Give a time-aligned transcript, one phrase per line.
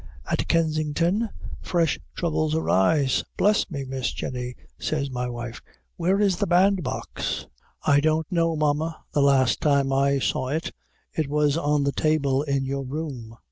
[0.25, 1.29] At Kensington
[1.61, 3.23] fresh troubles arise.
[3.37, 5.61] "Bless me, Miss Jenny," says my wife,
[5.95, 7.45] "where is the bandbox?"
[7.83, 10.71] "I don't know, Mamma; the last time I saw it,
[11.13, 13.37] it was on the table in your room."